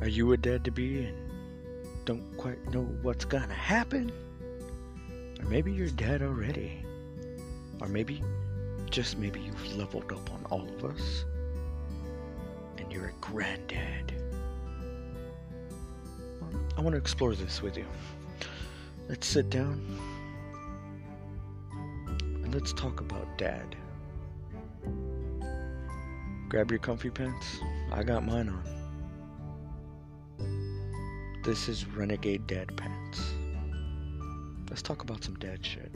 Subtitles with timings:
[0.00, 1.30] Are you a dad to be and
[2.06, 4.10] don't quite know what's gonna happen?
[5.38, 6.82] Or maybe you're dead already.
[7.82, 8.22] Or maybe,
[8.88, 11.26] just maybe you've leveled up on all of us.
[12.78, 14.14] And you're a granddad.
[16.78, 17.84] I want to explore this with you.
[19.06, 19.84] Let's sit down
[21.72, 23.76] and let's talk about dad.
[26.48, 27.58] Grab your comfy pants.
[27.92, 28.79] I got mine on.
[31.42, 33.32] This is Renegade Dad Pants.
[34.68, 35.90] Let's talk about some dad shit.